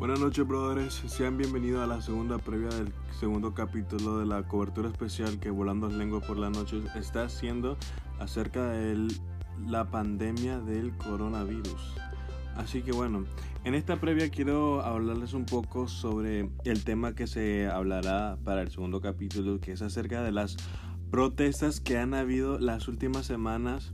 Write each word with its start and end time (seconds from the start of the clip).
Buenas 0.00 0.18
noches, 0.18 0.46
brothers. 0.46 0.94
Sean 1.08 1.36
bienvenidos 1.36 1.84
a 1.84 1.86
la 1.86 2.00
segunda 2.00 2.38
previa 2.38 2.70
del 2.70 2.90
segundo 3.18 3.52
capítulo 3.52 4.18
de 4.18 4.24
la 4.24 4.48
cobertura 4.48 4.88
especial 4.88 5.38
que 5.38 5.50
Volando 5.50 5.88
las 5.88 5.98
Lenguas 5.98 6.24
por 6.24 6.38
la 6.38 6.48
Noche 6.48 6.80
está 6.94 7.24
haciendo 7.24 7.76
acerca 8.18 8.70
de 8.70 9.08
la 9.68 9.90
pandemia 9.90 10.58
del 10.60 10.96
coronavirus. 10.96 11.96
Así 12.56 12.80
que 12.80 12.92
bueno, 12.92 13.26
en 13.64 13.74
esta 13.74 13.96
previa 14.00 14.30
quiero 14.30 14.80
hablarles 14.80 15.34
un 15.34 15.44
poco 15.44 15.86
sobre 15.86 16.48
el 16.64 16.82
tema 16.82 17.14
que 17.14 17.26
se 17.26 17.68
hablará 17.68 18.38
para 18.42 18.62
el 18.62 18.70
segundo 18.70 19.02
capítulo, 19.02 19.60
que 19.60 19.72
es 19.72 19.82
acerca 19.82 20.22
de 20.22 20.32
las 20.32 20.56
protestas 21.10 21.78
que 21.78 21.98
han 21.98 22.14
habido 22.14 22.58
las 22.58 22.88
últimas 22.88 23.26
semanas 23.26 23.92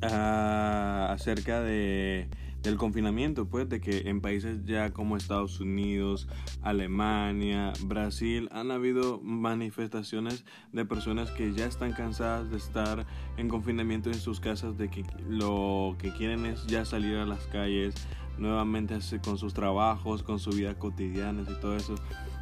ah, 0.00 1.08
acerca 1.10 1.60
de 1.60 2.30
del 2.62 2.76
confinamiento, 2.76 3.46
pues 3.46 3.68
de 3.68 3.80
que 3.80 4.08
en 4.08 4.20
países 4.20 4.64
ya 4.64 4.92
como 4.92 5.16
Estados 5.16 5.60
Unidos, 5.60 6.28
Alemania, 6.62 7.72
Brasil, 7.84 8.48
han 8.52 8.70
habido 8.70 9.20
manifestaciones 9.22 10.44
de 10.72 10.84
personas 10.84 11.30
que 11.30 11.52
ya 11.54 11.66
están 11.66 11.92
cansadas 11.92 12.50
de 12.50 12.56
estar 12.56 13.06
en 13.36 13.48
confinamiento 13.48 14.10
en 14.10 14.18
sus 14.18 14.40
casas, 14.40 14.76
de 14.76 14.88
que 14.88 15.04
lo 15.28 15.96
que 15.98 16.12
quieren 16.12 16.46
es 16.46 16.66
ya 16.66 16.84
salir 16.84 17.16
a 17.16 17.26
las 17.26 17.46
calles 17.46 17.94
nuevamente 18.38 18.98
con 19.22 19.38
sus 19.38 19.54
trabajos, 19.54 20.22
con 20.22 20.38
su 20.38 20.50
vida 20.50 20.74
cotidiana 20.78 21.42
y 21.42 21.60
todo 21.60 21.76
eso. 21.76 21.94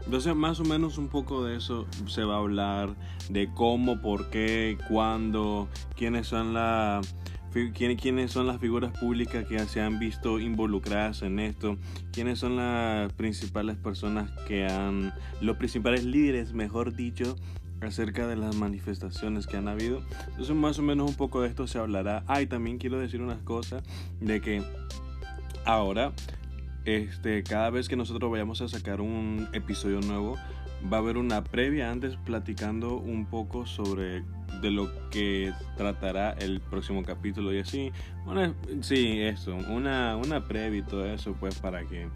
Entonces, 0.05 0.35
más 0.35 0.59
o 0.61 0.65
menos 0.65 0.97
un 0.97 1.09
poco 1.09 1.45
de 1.45 1.57
eso 1.57 1.87
se 2.07 2.25
va 2.25 2.37
a 2.37 2.39
hablar, 2.39 2.97
de 3.29 3.53
cómo, 3.53 4.01
por 4.01 4.31
qué, 4.31 4.79
cuándo, 4.89 5.69
quiénes 5.97 6.29
son 6.29 6.55
la 6.55 7.01
quiénes 7.53 8.31
son 8.31 8.47
las 8.47 8.59
figuras 8.59 8.97
públicas 8.99 9.47
que 9.47 9.59
se 9.61 9.81
han 9.81 9.99
visto 9.99 10.39
involucradas 10.39 11.23
en 11.23 11.39
esto, 11.39 11.77
quiénes 12.13 12.39
son 12.39 12.57
las 12.57 13.13
principales 13.15 13.77
personas 13.77 14.31
que 14.47 14.67
han, 14.67 15.13
los 15.41 15.57
principales 15.57 16.05
líderes, 16.05 16.53
mejor 16.53 16.95
dicho, 16.95 17.37
acerca 17.81 18.27
de 18.27 18.37
las 18.37 18.57
manifestaciones 18.57 19.47
que 19.47 19.57
han 19.57 19.69
habido. 19.69 20.03
Entonces 20.29 20.55
más 20.55 20.79
o 20.79 20.83
menos 20.83 21.09
un 21.09 21.17
poco 21.17 21.43
de 21.43 21.49
esto 21.49 21.67
se 21.67 21.79
hablará. 21.79 22.25
Ah, 22.27 22.43
y 22.43 22.47
también 22.47 22.79
quiero 22.79 22.99
decir 22.99 23.23
unas 23.23 23.43
cosas 23.43 23.83
de 24.21 24.41
que 24.41 24.63
ahora, 25.65 26.13
este, 26.89 27.43
cada 27.43 27.69
vez 27.69 27.87
que 27.87 27.97
nosotros 27.97 28.31
vayamos 28.31 28.63
a 28.63 28.69
sacar 28.69 29.03
un 29.03 29.47
episodio 29.53 30.01
nuevo, 30.01 30.39
va 30.91 30.97
a 30.97 31.01
haber 31.01 31.19
una 31.19 31.45
previa 31.45 31.91
antes 31.91 32.17
platicando 32.17 32.97
un 32.97 33.27
poco 33.27 33.67
sobre 33.67 34.23
de 34.63 34.71
lo 34.71 34.91
que 35.11 35.53
tratará 35.77 36.33
el 36.33 36.61
próximo 36.61 37.03
capítulo 37.03 37.53
y 37.53 37.59
así. 37.59 37.93
Bueno, 38.25 38.55
sí, 38.81 39.21
eso, 39.21 39.55
una, 39.55 40.17
una 40.17 40.45
previa 40.45 40.79
y 40.79 40.83
todo 40.83 41.05
eso, 41.05 41.35
pues 41.39 41.59
para 41.59 41.85
que 41.85 42.09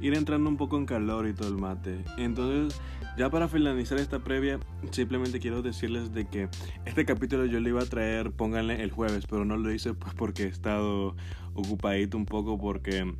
ir 0.00 0.14
entrando 0.14 0.48
un 0.48 0.56
poco 0.56 0.78
en 0.78 0.86
calor 0.86 1.28
y 1.28 1.34
todo 1.34 1.48
el 1.48 1.56
mate. 1.56 2.02
Entonces, 2.16 2.80
ya 3.18 3.28
para 3.28 3.46
finalizar 3.46 3.98
esta 3.98 4.20
previa, 4.20 4.58
simplemente 4.90 5.38
quiero 5.38 5.60
decirles 5.60 6.14
de 6.14 6.26
que 6.26 6.48
este 6.86 7.04
capítulo 7.04 7.44
yo 7.44 7.60
le 7.60 7.68
iba 7.68 7.82
a 7.82 7.86
traer, 7.86 8.32
pónganle 8.32 8.82
el 8.82 8.90
jueves, 8.90 9.26
pero 9.28 9.44
no 9.44 9.58
lo 9.58 9.70
hice 9.70 9.92
pues 9.92 10.14
porque 10.14 10.44
he 10.44 10.48
estado 10.48 11.14
ocupadito 11.54 12.16
un 12.16 12.26
poco 12.26 12.58
porque 12.58 13.14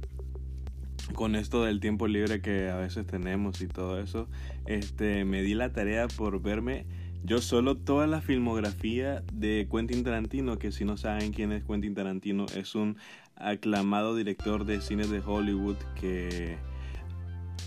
con 1.12 1.36
esto 1.36 1.64
del 1.64 1.80
tiempo 1.80 2.08
libre 2.08 2.40
que 2.40 2.70
a 2.70 2.76
veces 2.76 3.06
tenemos 3.06 3.60
y 3.60 3.68
todo 3.68 4.00
eso, 4.00 4.28
este 4.66 5.24
me 5.24 5.42
di 5.42 5.54
la 5.54 5.72
tarea 5.72 6.08
por 6.08 6.40
verme 6.40 6.86
yo 7.24 7.40
solo 7.40 7.78
toda 7.78 8.06
la 8.06 8.20
filmografía 8.20 9.22
de 9.32 9.66
Quentin 9.70 10.04
Tarantino, 10.04 10.58
que 10.58 10.72
si 10.72 10.84
no 10.84 10.98
saben 10.98 11.32
quién 11.32 11.52
es 11.52 11.64
Quentin 11.64 11.94
Tarantino, 11.94 12.44
es 12.54 12.74
un 12.74 12.98
aclamado 13.34 14.14
director 14.14 14.66
de 14.66 14.82
cine 14.82 15.06
de 15.06 15.20
Hollywood 15.20 15.76
que 15.98 16.58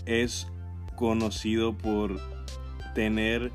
es 0.06 0.46
conocido 0.94 1.76
por 1.76 2.20
tener 2.94 3.50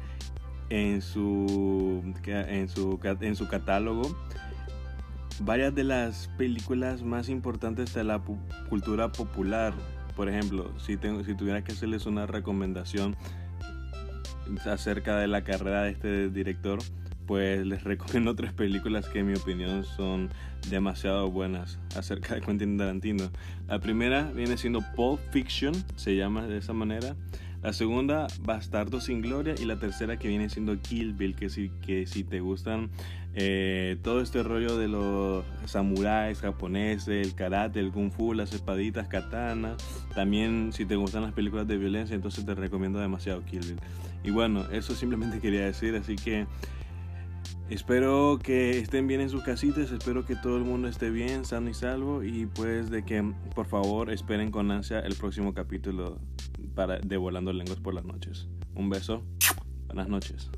en 0.70 1.02
su, 1.02 2.04
en 2.26 2.68
su, 2.68 3.00
en 3.22 3.36
su 3.38 3.48
catálogo 3.48 4.02
varias 5.42 5.74
de 5.76 5.84
las 5.84 6.30
películas 6.38 7.04
más 7.04 7.30
importantes 7.30 7.94
de 7.94 8.04
la 8.04 8.22
cultura 8.70 9.12
popular. 9.12 9.74
Por 10.16 10.30
ejemplo, 10.30 10.72
si, 10.80 10.98
tengo, 10.98 11.24
tuviera 11.36 11.64
que 11.64 11.72
hacerles 11.72 12.06
una 12.06 12.26
recomendación 12.26 13.16
acerca 14.66 15.18
de 15.18 15.28
la 15.28 15.44
carrera 15.44 15.84
de 15.84 15.92
este 15.92 16.30
director, 16.30 16.80
pues 17.26 17.66
les 17.66 17.84
recomiendo 17.86 18.36
tres 18.36 18.54
películas 18.54 19.08
que 19.08 19.20
en 19.20 19.28
mi 19.28 19.36
opinión 19.36 19.84
son 19.84 20.30
demasiado 20.70 21.30
buenas 21.32 21.80
acerca 21.96 22.36
de 22.36 22.42
Quentin 22.42 22.78
Tarantino. 22.78 23.30
La 23.68 23.80
primera 23.80 24.32
viene 24.32 24.58
siendo 24.58 24.82
Pulp 24.96 25.20
Fiction, 25.32 25.74
se 25.96 26.16
llama 26.16 26.48
de 26.48 26.58
esa 26.58 26.74
manera. 26.74 27.16
La 27.64 27.72
segunda, 27.72 28.28
Bastardo 28.42 29.00
sin 29.00 29.22
Gloria. 29.22 29.56
Y 29.58 29.64
la 29.64 29.80
tercera 29.80 30.20
que 30.20 30.28
viene 30.28 30.50
siendo 30.50 30.78
Kill 30.82 31.14
Bill, 31.14 31.34
que 31.34 31.50
si, 31.50 31.70
que 31.86 32.06
si 32.06 32.26
te 32.26 32.42
gustan 32.42 32.90
eh, 33.36 33.98
todo 34.04 34.22
este 34.22 34.44
rollo 34.44 34.78
de 34.78 34.90
los 34.90 35.46
samuráis 35.66 36.42
japoneses, 36.42 37.26
el 37.26 37.34
karate, 37.36 37.80
el 37.80 37.92
kung 37.92 38.12
fu, 38.12 38.34
las 38.34 38.54
espaditas, 38.54 39.08
katana. 39.08 39.78
También 40.14 40.72
si 40.74 40.86
te 40.86 40.98
gustan 40.98 41.24
las 41.24 41.32
películas 41.32 41.66
de 41.66 41.78
violencia, 41.78 42.16
entonces 42.16 42.46
te 42.46 42.54
recomiendo 42.54 43.00
demasiado 43.00 43.46
Kill 43.46 43.62
Bill. 43.62 43.80
Y 44.26 44.32
bueno, 44.32 44.70
eso 44.70 44.94
simplemente 44.94 45.40
quería 45.42 45.66
decir, 45.66 45.96
así 45.96 46.18
que 46.18 46.46
espero 47.70 48.40
que 48.42 48.80
estén 48.80 49.08
bien 49.08 49.22
en 49.22 49.30
sus 49.30 49.44
casitas, 49.44 49.92
espero 49.92 50.26
que 50.26 50.36
todo 50.36 50.58
el 50.58 50.64
mundo 50.64 50.88
esté 50.88 51.10
bien, 51.10 51.46
sano 51.46 51.70
y 51.70 51.74
salvo 51.74 52.24
y 52.24 52.46
pues 52.46 52.90
de 52.90 53.04
que 53.04 53.24
por 53.56 53.66
favor 53.66 54.12
esperen 54.12 54.52
con 54.52 54.72
ansia 54.72 55.00
el 55.00 55.16
próximo 55.16 55.54
capítulo 55.54 56.20
para, 56.76 57.00
de 57.00 57.18
Volando 57.18 57.54
Lenguas 57.54 57.80
por 57.80 57.94
las 57.94 58.06
noches. 58.06 58.48
Un 58.76 58.90
beso, 58.90 59.24
buenas 59.88 60.08
noches. 60.08 60.50